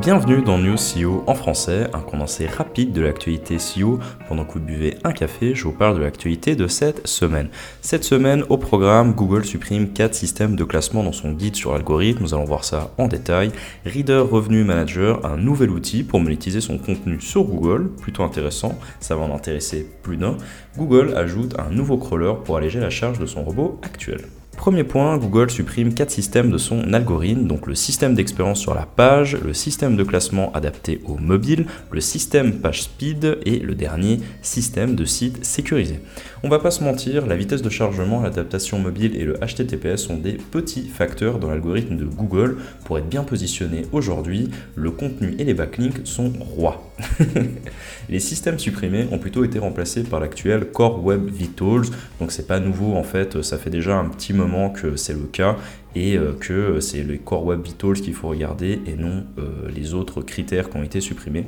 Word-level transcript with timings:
Bienvenue 0.00 0.40
dans 0.40 0.56
News 0.56 0.76
CEO 0.76 1.24
en 1.26 1.34
français, 1.34 1.88
un 1.92 2.00
condensé 2.00 2.46
rapide 2.46 2.92
de 2.92 3.02
l'actualité 3.02 3.58
CEO. 3.58 3.98
Pendant 4.28 4.46
que 4.46 4.54
vous 4.54 4.64
buvez 4.64 4.96
un 5.04 5.12
café, 5.12 5.54
je 5.54 5.64
vous 5.64 5.72
parle 5.72 5.96
de 5.96 6.00
l'actualité 6.02 6.56
de 6.56 6.68
cette 6.68 7.06
semaine. 7.06 7.50
Cette 7.82 8.04
semaine, 8.04 8.42
au 8.48 8.56
programme, 8.56 9.12
Google 9.12 9.44
supprime 9.44 9.92
4 9.92 10.14
systèmes 10.14 10.56
de 10.56 10.64
classement 10.64 11.02
dans 11.02 11.12
son 11.12 11.32
guide 11.32 11.54
sur 11.54 11.74
l'algorithme. 11.74 12.22
Nous 12.22 12.32
allons 12.32 12.46
voir 12.46 12.64
ça 12.64 12.92
en 12.96 13.08
détail. 13.08 13.52
Reader 13.84 14.24
Revenue 14.30 14.64
Manager, 14.64 15.26
un 15.26 15.36
nouvel 15.36 15.68
outil 15.68 16.02
pour 16.02 16.18
monétiser 16.18 16.62
son 16.62 16.78
contenu 16.78 17.20
sur 17.20 17.44
Google, 17.44 17.90
plutôt 17.90 18.22
intéressant, 18.22 18.78
ça 19.00 19.16
va 19.16 19.24
en 19.24 19.34
intéresser 19.34 19.86
plus 20.02 20.16
d'un. 20.16 20.38
Google 20.78 21.12
ajoute 21.14 21.60
un 21.60 21.68
nouveau 21.68 21.98
crawler 21.98 22.32
pour 22.42 22.56
alléger 22.56 22.80
la 22.80 22.88
charge 22.88 23.18
de 23.18 23.26
son 23.26 23.44
robot 23.44 23.78
actuel. 23.82 24.22
Premier 24.60 24.84
point, 24.84 25.16
Google 25.16 25.48
supprime 25.48 25.94
quatre 25.94 26.10
systèmes 26.10 26.50
de 26.50 26.58
son 26.58 26.92
algorithme, 26.92 27.46
donc 27.46 27.66
le 27.66 27.74
système 27.74 28.14
d'expérience 28.14 28.60
sur 28.60 28.74
la 28.74 28.84
page, 28.84 29.38
le 29.42 29.54
système 29.54 29.96
de 29.96 30.04
classement 30.04 30.52
adapté 30.52 31.00
au 31.06 31.16
mobile, 31.16 31.64
le 31.90 32.02
système 32.02 32.60
page 32.60 32.82
speed 32.82 33.38
et 33.46 33.58
le 33.58 33.74
dernier, 33.74 34.20
système 34.42 34.96
de 34.96 35.06
site 35.06 35.46
sécurisé. 35.46 36.00
On 36.42 36.50
va 36.50 36.58
pas 36.58 36.70
se 36.70 36.84
mentir, 36.84 37.26
la 37.26 37.36
vitesse 37.36 37.62
de 37.62 37.70
chargement, 37.70 38.20
l'adaptation 38.20 38.78
mobile 38.78 39.16
et 39.16 39.24
le 39.24 39.38
HTTPS 39.38 39.96
sont 39.96 40.18
des 40.18 40.34
petits 40.34 40.88
facteurs 40.88 41.38
dans 41.38 41.48
l'algorithme 41.48 41.96
de 41.96 42.04
Google. 42.04 42.58
Pour 42.84 42.98
être 42.98 43.08
bien 43.08 43.24
positionné 43.24 43.86
aujourd'hui, 43.92 44.50
le 44.74 44.90
contenu 44.90 45.36
et 45.38 45.44
les 45.44 45.54
backlinks 45.54 46.06
sont 46.06 46.34
rois. 46.38 46.92
les 48.10 48.20
systèmes 48.20 48.58
supprimés 48.58 49.06
ont 49.10 49.18
plutôt 49.18 49.42
été 49.42 49.58
remplacés 49.58 50.02
par 50.02 50.20
l'actuel 50.20 50.66
Core 50.66 51.02
Web 51.02 51.30
Vitals, 51.30 51.86
donc 52.20 52.30
c'est 52.30 52.46
pas 52.46 52.60
nouveau 52.60 52.94
en 52.94 53.04
fait, 53.04 53.40
ça 53.40 53.56
fait 53.56 53.70
déjà 53.70 53.96
un 53.96 54.04
petit 54.10 54.34
moment 54.34 54.49
que 54.74 54.96
c'est 54.96 55.14
le 55.14 55.26
cas 55.26 55.56
et 55.94 56.16
euh, 56.16 56.32
que 56.38 56.80
c'est 56.80 57.02
les 57.02 57.18
Core 57.18 57.46
Web 57.46 57.62
Vitals 57.64 58.00
qu'il 58.00 58.14
faut 58.14 58.28
regarder 58.28 58.80
et 58.86 58.94
non 58.94 59.24
euh, 59.38 59.68
les 59.74 59.94
autres 59.94 60.22
critères 60.22 60.70
qui 60.70 60.76
ont 60.76 60.82
été 60.82 61.00
supprimés. 61.00 61.46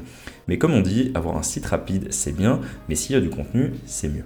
Mais 0.48 0.58
comme 0.58 0.72
on 0.72 0.80
dit, 0.80 1.12
avoir 1.14 1.36
un 1.36 1.42
site 1.42 1.66
rapide 1.66 2.08
c'est 2.10 2.36
bien, 2.36 2.60
mais 2.88 2.94
s'il 2.94 3.14
y 3.14 3.18
a 3.18 3.20
du 3.20 3.30
contenu, 3.30 3.72
c'est 3.86 4.08
mieux. 4.08 4.24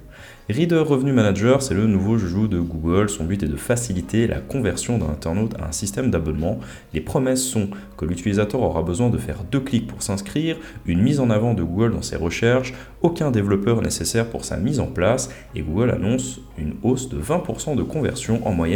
Reader 0.49 0.79
Revenue 0.79 1.11
Manager, 1.11 1.61
c'est 1.61 1.73
le 1.73 1.87
nouveau 1.87 2.17
joujou 2.17 2.47
de 2.47 2.57
Google. 2.57 3.09
Son 3.09 3.25
but 3.25 3.43
est 3.43 3.47
de 3.47 3.57
faciliter 3.57 4.27
la 4.27 4.39
conversion 4.39 4.97
d'un 4.97 5.09
internaute 5.09 5.53
à 5.59 5.67
un 5.67 5.71
système 5.73 6.09
d'abonnement. 6.09 6.59
Les 6.93 7.01
promesses 7.01 7.43
sont 7.43 7.69
que 7.97 8.05
l'utilisateur 8.05 8.61
aura 8.61 8.81
besoin 8.81 9.09
de 9.09 9.17
faire 9.17 9.43
deux 9.51 9.59
clics 9.59 9.87
pour 9.87 10.01
s'inscrire, 10.01 10.55
une 10.85 11.01
mise 11.01 11.19
en 11.19 11.29
avant 11.29 11.53
de 11.53 11.63
Google 11.63 11.91
dans 11.91 12.01
ses 12.01 12.15
recherches, 12.15 12.73
aucun 13.01 13.29
développeur 13.29 13.81
nécessaire 13.81 14.29
pour 14.29 14.45
sa 14.45 14.55
mise 14.55 14.79
en 14.79 14.87
place, 14.87 15.29
et 15.53 15.61
Google 15.61 15.91
annonce 15.91 16.39
une 16.57 16.75
hausse 16.81 17.09
de 17.09 17.21
20% 17.21 17.75
de 17.75 17.83
conversion 17.83 18.45
en 18.47 18.53
moyenne 18.53 18.66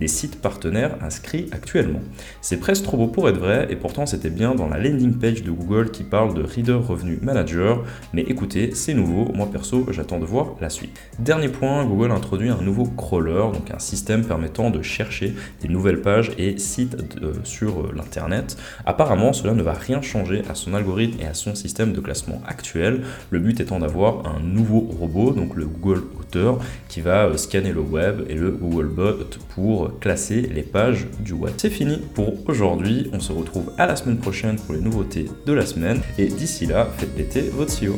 des 0.00 0.08
sites 0.08 0.40
partenaires 0.40 0.96
inscrits 1.02 1.46
actuellement. 1.52 2.00
C'est 2.40 2.58
presque 2.58 2.84
trop 2.84 2.96
beau 2.96 3.06
pour 3.06 3.28
être 3.28 3.38
vrai, 3.38 3.66
et 3.70 3.76
pourtant 3.76 4.06
c'était 4.06 4.30
bien 4.30 4.54
dans 4.54 4.68
la 4.68 4.78
landing 4.78 5.14
page 5.14 5.42
de 5.42 5.50
Google 5.50 5.90
qui 5.90 6.04
parle 6.04 6.34
de 6.34 6.42
Reader 6.42 6.80
Revenue 6.86 7.18
Manager, 7.22 7.84
mais 8.12 8.22
écoutez, 8.22 8.74
c'est 8.74 8.94
nouveau, 8.94 9.32
moi 9.34 9.48
perso 9.50 9.86
j'attends 9.90 10.18
de 10.18 10.24
voir 10.24 10.54
la 10.60 10.70
suite. 10.70 10.98
Dernier 11.18 11.48
point, 11.48 11.84
Google 11.84 12.10
introduit 12.12 12.48
un 12.50 12.60
nouveau 12.62 12.84
crawler, 12.84 13.52
donc 13.52 13.70
un 13.74 13.78
système 13.78 14.24
permettant 14.24 14.70
de 14.70 14.82
chercher 14.82 15.34
des 15.60 15.68
nouvelles 15.68 16.00
pages 16.00 16.30
et 16.38 16.58
sites 16.58 16.96
euh, 17.22 17.32
sur 17.44 17.80
euh, 17.80 17.92
l'Internet. 17.94 18.56
Apparemment, 18.86 19.32
cela 19.32 19.54
ne 19.54 19.62
va 19.62 19.72
rien 19.72 20.02
changer 20.02 20.42
à 20.48 20.54
son 20.54 20.74
algorithme 20.74 21.20
et 21.20 21.26
à 21.26 21.34
son 21.34 21.54
système 21.54 21.92
de 21.92 22.00
classement 22.00 22.42
actuel. 22.46 23.02
Le 23.30 23.38
but 23.38 23.60
étant 23.60 23.78
d'avoir 23.78 24.26
un 24.26 24.40
nouveau 24.40 24.80
robot, 24.80 25.32
donc 25.32 25.54
le 25.56 25.66
Google 25.66 26.02
Auteur, 26.20 26.58
qui 26.88 27.00
va 27.00 27.26
euh, 27.26 27.36
scanner 27.36 27.72
le 27.72 27.80
web 27.80 28.22
et 28.28 28.34
le 28.34 28.50
Google 28.50 28.88
Pour 29.54 29.98
classer 29.98 30.42
les 30.42 30.62
pages 30.62 31.06
du 31.20 31.32
web. 31.32 31.54
C'est 31.56 31.70
fini 31.70 31.98
pour 32.14 32.48
aujourd'hui. 32.48 33.10
On 33.12 33.20
se 33.20 33.32
retrouve 33.32 33.72
à 33.78 33.86
la 33.86 33.96
semaine 33.96 34.18
prochaine 34.18 34.56
pour 34.56 34.74
les 34.74 34.80
nouveautés 34.80 35.26
de 35.46 35.52
la 35.52 35.66
semaine. 35.66 36.00
Et 36.18 36.26
d'ici 36.26 36.66
là, 36.66 36.86
faites 36.98 37.14
péter 37.14 37.42
votre 37.42 37.72
CEO. 37.72 37.96